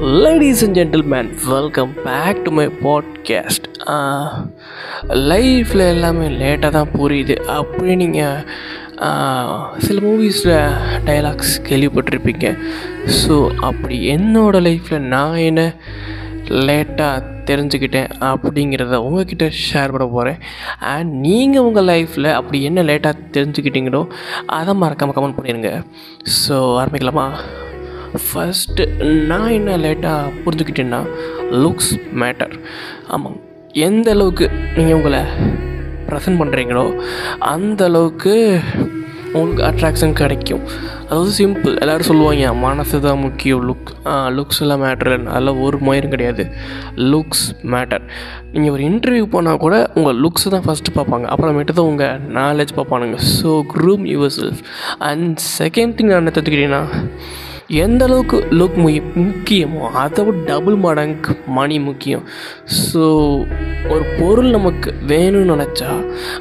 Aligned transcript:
Ladies 0.00 0.64
and 0.64 0.78
gentlemen 0.78 1.28
welcome 1.44 1.92
back 2.04 2.44
to 2.44 2.50
my 2.50 2.66
podcast 2.66 3.66
லைஃப்பில் 5.10 5.82
எல்லாமே 5.88 6.28
லேட்டாக 6.28 6.70
தான் 6.70 6.90
புரியுது. 6.98 7.36
அப்படி 7.46 7.96
நீங்கள் 7.96 8.44
சில 9.78 10.00
மூவிஸில் 10.00 10.72
டைலாக்ஸ் 11.04 11.54
கேள்விப்பட்டிருப்பீங்க. 11.68 12.56
ஸோ 13.06 13.50
அப்படி 13.60 14.16
என்னோடய 14.16 14.64
லைஃப்பில் 14.68 14.98
நான் 14.98 15.36
என்ன 15.36 15.74
லேட்டாக 16.46 17.24
தெரிஞ்சுக்கிட்டேன் 17.44 18.10
அப்படிங்கிறத 18.20 18.94
உங்ககிட்ட 18.94 19.50
ஷேர் 19.72 19.90
பண்ண 19.90 20.06
போகிறேன் 20.06 20.38
அண்ட் 20.78 21.12
நீங்கள் 21.12 21.62
உங்கள் 21.62 21.84
லைஃப்பில் 21.84 22.32
அப்படி 22.32 22.62
என்ன 22.62 22.82
லேட்டாக 22.82 23.14
தெரிஞ்சுக்கிட்டீங்களோ 23.32 24.06
அதை 24.46 24.74
மறக்காமல் 24.74 25.14
கமெண்ட் 25.14 25.38
பண்ணிடுங்க 25.38 25.84
ஸோ 26.42 26.52
ஆரம்பிக்கலாமா? 26.52 27.40
ஃபஸ்ட்டு 28.26 28.84
நான் 29.30 29.54
என்ன 29.58 29.76
லேட்டாக 29.84 30.32
புரிஞ்சுக்கிட்டேன்னா 30.44 31.00
லுக்ஸ் 31.64 31.92
மேட்டர் 32.22 32.54
ஆமாம். 33.14 33.38
எந்த 33.88 34.08
அளவுக்கு 34.16 34.46
நீங்கள் 34.76 34.98
உங்களை 34.98 35.22
ப்ரெசன்ட் 36.08 36.40
பண்ணுறீங்களோ 36.42 36.84
அந்த 37.54 37.82
அளவுக்கு 37.90 38.34
உங்களுக்கு 39.38 39.64
அட்ராக்ஷன் 39.68 40.14
கிடைக்கும். 40.20 40.62
அதாவது 41.08 41.30
சிம்பிள் 41.38 41.72
எல்லோரும் 41.82 42.08
சொல்லுவாங்க 42.08 42.52
மனசு 42.64 42.96
தான் 43.06 43.20
முக்கியம். 43.24 43.60
லுக் 43.68 43.90
லுக்ஸ் 44.36 44.60
எல்லாம் 44.64 44.82
மேட்ரு 44.84 45.16
அதெல்லாம் 45.32 45.60
ஒரு 45.66 45.76
மயிரும் 45.88 46.14
கிடையாது. 46.14 46.44
லுக்ஸ் 47.12 47.44
மேட்டர் 47.74 48.04
நீங்கள் 48.52 48.74
ஒரு 48.76 48.82
இன்டர்வியூ 48.90 49.26
போனால் 49.34 49.62
கூட 49.64 49.76
உங்கள் 49.98 50.18
லுக்ஸ் 50.24 50.48
தான் 50.54 50.64
ஃபஸ்ட்டு 50.66 50.96
பார்ப்பாங்க. 50.98 51.26
அப்புறமேட்டு 51.34 51.76
தான் 51.80 51.90
உங்கள் 51.92 52.24
knowledge 52.38 52.72
பார்ப்பானுங்க. 52.78 53.18
So 53.36 53.52
groom 53.74 54.06
yourself 54.38 54.62
and 55.10 55.38
second 55.58 55.94
thing 55.98 56.10
நான் 56.12 56.22
என்ன 56.22 56.34
தெரிஞ்சுக்கிட்டீங்கன்னா 56.38 56.82
எந்த 57.68 58.02
அளவுக்கு 58.06 58.36
லுக் 58.58 58.76
மு 58.82 58.90
முக்கியமோ 59.24 59.80
அதை 60.02 60.22
விட 60.24 60.38
டபுள் 60.50 60.76
மடங்கு 60.84 61.32
மணி 61.56 61.76
முக்கியம். 61.88 62.22
ஸோ 62.84 63.02
ஒரு 63.92 64.04
பொருள் 64.20 64.48
நமக்கு 64.54 64.90
வேணும்னு 65.10 65.52
நினச்சா 65.54 65.90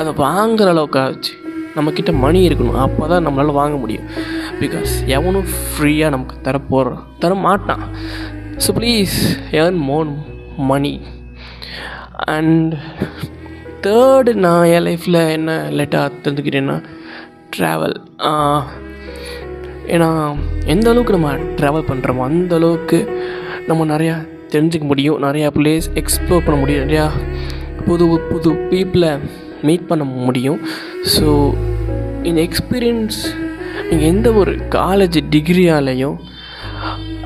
அதை 0.00 0.12
வாங்குற 0.24 0.68
அளவுக்கு 0.74 1.00
ஆச்சு 1.04 1.34
நம்மக்கிட்ட 1.76 2.12
மணி 2.24 2.40
இருக்கணும். 2.48 2.80
அப்போ 2.86 3.06
தான் 3.12 3.24
நம்மளால் 3.26 3.58
வாங்க 3.60 3.76
முடியும். 3.76 4.08
பிகாஸ் 4.60 4.92
எவனும் 5.16 5.48
ஃப்ரீயாக 5.52 6.14
நமக்கு 6.16 6.36
தர 6.48 6.58
போடுறான் 6.72 7.06
தர 7.18 7.34
மாட்டான். 7.46 7.84
So 8.64 8.76
please 8.80 9.16
earn 9.62 9.80
more 9.90 10.12
money 10.72 10.94
and 12.36 12.74
third 13.86 14.32
நான் 14.46 14.70
என் 14.74 14.86
லைஃப்பில் 14.88 15.24
என்ன 15.38 15.52
லேட்டாக 15.78 16.10
தெரிஞ்சுக்கிட்டேன்னா 16.24 16.82
ட்ராவல் 17.56 17.96
ஏன்னா 19.86 20.36
எந்த 20.64 20.90
அளவுக்கு 20.90 21.16
நம்ம 21.18 21.32
ட்ராவல் 21.32 21.88
பண்ணுறோமோ 21.90 22.22
அந்த 22.22 22.54
அளவுக்கு 22.54 22.98
நம்ம 23.66 23.96
நிறையா 23.96 24.16
தெரிஞ்சுக்க 24.54 24.84
முடியும். 24.84 25.22
நிறையா 25.22 25.48
பிளேஸ் 25.58 25.86
எக்ஸ்ப்ளோர் 25.94 26.44
பண்ண 26.46 26.60
முடியும். 26.60 26.84
நிறையா 26.88 27.06
புது 27.86 28.06
புது 28.30 28.50
பீப்புளை 28.50 29.18
மீட் 29.62 29.86
பண்ண 29.86 30.04
முடியும். 30.04 30.60
ஸோ 31.14 31.54
இந்த 32.22 32.40
எக்ஸ்பீரியன்ஸ் 32.48 33.18
நீங்கள் 33.90 34.08
எந்த 34.08 34.32
ஒரு 34.32 34.52
காலேஜ் 34.52 35.18
டிகிரியாலேயும் 35.30 36.18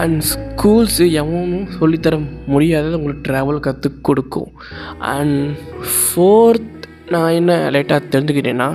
அண்ட் 0.00 0.22
ஸ்கூல்ஸு 0.30 1.04
எவனும் 1.20 1.68
சொல்லித்தர 1.80 2.14
முடியாதது 2.46 2.98
உங்களுக்கு 2.98 3.32
ட்ராவல் 3.32 3.64
கற்றுக் 3.66 4.04
கொடுக்கும். 4.04 4.50
அண்ட் 4.98 5.56
ஃபோர்த் 5.92 6.74
நான் 7.08 7.36
என்ன 7.40 7.70
லேட்டாக 7.70 8.10
தெரிஞ்சுக்கிட்டேன்னா 8.14 8.70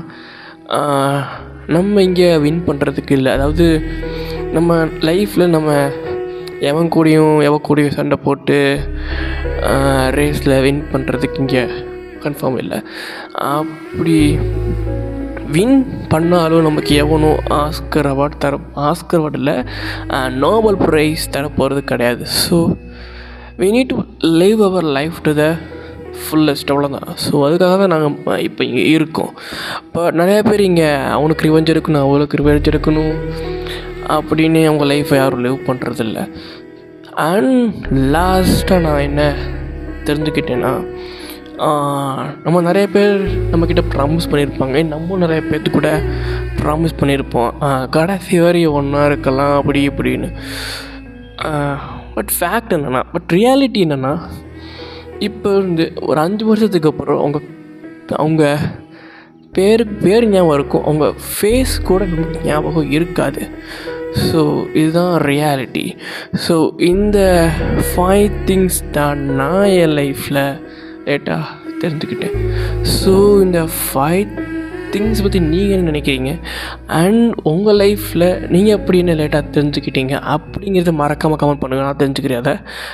நம்ம 1.75 2.02
இங்கே 2.08 2.30
வின் 2.45 2.64
பண்ணுறதுக்கு 2.67 3.14
இல்லை. 3.19 3.31
அதாவது 3.38 3.67
நம்ம 4.58 4.75
லைஃப்பில் 5.09 5.53
நம்ம 5.56 5.72
எவன் 6.72 6.94
கூடயும் 6.95 7.36
எவ 7.47 7.55
கூடயும் 7.67 7.95
சண்டை 7.97 8.17
போட்டு 8.25 8.58
ரேஸில் 10.17 10.61
வின் 10.66 10.83
பண்ணுறதுக்கு 10.94 11.42
இங்கே 11.44 11.64
கன்ஃபார்ம் 12.25 12.58
இல்லை. 12.64 12.78
அப்படி 13.58 14.17
வின் 15.55 15.80
பண்ணாலும் 16.11 16.65
நமக்கு 16.67 16.93
எவனும் 17.04 17.39
ஆஸ்கர் 17.61 18.08
அவார்ட் 18.11 18.37
தர 18.43 18.60
ஆஸ்கர் 18.89 19.20
அவார்ட் 19.20 19.39
இல்லை 19.42 19.55
நோபல் 20.43 20.80
ப்ரைஸ் 20.86 21.23
தரப்போகிறது 21.36 21.58
போகிறது 21.58 21.82
கிடையாது. 21.92 22.23
So 22.43 22.58
we 23.61 23.67
need 23.76 23.92
to 23.93 23.98
live 24.42 24.61
our 24.70 24.87
life 24.98 25.20
to 25.27 25.33
the 25.42 25.45
fullest 26.21 26.71
அவ்வளோதான் 26.73 27.09
ஸோ 27.25 27.33
அதுக்காக 27.47 27.75
தான் 27.81 27.93
நாங்கள் 27.93 28.41
இப்போ 28.47 28.61
இங்கே 28.69 28.83
இருக்கோம். 28.95 29.31
பட் 29.93 30.17
நிறையா 30.21 30.41
பேர் 30.49 30.67
இங்கே 30.69 30.89
அவனுக்கு 31.17 31.47
ரிவெஞ்ச் 31.47 31.71
எடுக்கணும் 31.73 32.05
அவளுக்கு 32.07 32.39
ரிவெஞ்ச் 32.41 32.69
எடுக்கணும் 32.71 33.15
அப்படின்னு 34.17 34.61
அவங்க 34.69 34.85
லைஃப்பை 34.93 35.17
யாரும் 35.17 35.43
லிவ் 35.45 35.59
பண்ணுறதில்ல 35.69 36.21
அண்ட் 37.29 37.73
லாஸ்ட்டாக 38.15 38.83
நான் 38.85 39.05
என்ன 39.09 39.23
தெரிஞ்சுக்கிட்டேன்னா 40.07 40.73
நம்ம 42.45 42.61
நிறைய 42.61 42.85
பேர் 42.95 43.17
நம்மக்கிட்ட 43.51 43.83
ப்ராமிஸ் 43.95 44.30
பண்ணியிருப்பாங்க 44.31 44.77
நம்ம 44.93 45.17
நிறைய 45.17 45.41
பேர்த்து 45.49 45.71
கூட 45.71 45.89
ப்ராமிஸ் 46.61 46.97
பண்ணியிருப்போம் 47.01 47.51
கடைசி 47.97 48.39
வரையும் 48.39 48.77
ஒன்றா 48.80 49.03
இருக்கலாம் 49.05 49.53
அப்படி 49.59 49.81
இப்படின்னு. 49.89 50.30
பட் 52.15 52.31
ஃபேக்ட் 52.37 52.73
என்னென்னா 52.77 53.03
பட் 53.13 53.30
ரியாலிட்டி 53.37 53.80
என்னென்னா 53.85 54.13
இப்போ 55.28 55.50
இருந்து 55.58 55.86
ஒரு 56.10 56.20
அஞ்சு 56.26 56.44
வருஷத்துக்கு 56.50 56.92
அப்புறம் 56.92 57.22
அவங்க 57.23 57.39
அவங்க 58.23 58.44
பேர் 59.56 59.84
பேர் 60.04 60.26
ஞாபகம் 60.34 60.56
இருக்கும். 60.58 60.86
அவங்க 60.89 61.08
ஃபேஸ் 61.32 61.73
கூட 61.89 62.02
நமக்கு 62.14 62.39
ஞாபகம் 62.50 62.92
இருக்காது. 62.98 63.42
ஸோ 64.28 64.39
இதுதான் 64.80 65.14
ரியாலிட்டி 65.32 65.86
ஸோ 66.45 66.56
இந்த 66.92 67.20
ஃபைவ் 67.89 68.28
திங்ஸ் 68.50 68.80
தான் 68.98 69.22
நான் 69.42 69.70
என் 69.84 69.95
லைஃப்பில் 70.00 70.44
லேட்டாக 71.10 71.44
தெரிஞ்சுக்கிட்டேன். 71.84 72.36
ஸோ 73.00 73.14
இந்த 73.45 73.61
ஃபைவ் 73.84 74.28
திங்ஸ் 74.94 75.22
பற்றி 75.26 75.40
நீங்கள் 75.52 75.76
என்ன 75.76 75.92
நினைக்கிறீங்க? 75.92 76.32
அண்ட் 77.02 77.30
உங்கள் 77.52 77.78
லைஃப்பில் 77.82 78.26
நீங்கள் 78.54 78.76
எப்படி 78.78 78.98
என்ன 79.04 79.14
லேட்டாக 79.22 79.54
தெரிஞ்சுக்கிட்டீங்க? 79.55 80.16
அப்படிங்கிறத 80.34 80.92
மறக்காமல் 81.00 81.40
கமெண்ட் 81.42 81.61
பண்ணுங்கள் 81.64 81.88
நான் 81.90 82.02
தெரிஞ்சுக்கிறேன் 82.02 82.42
அதை. 82.44 82.54